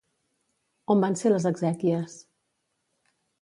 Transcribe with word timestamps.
On 0.93 1.03
van 1.05 1.17
ser 1.21 1.33
les 1.33 1.45
exèquies? 1.51 2.17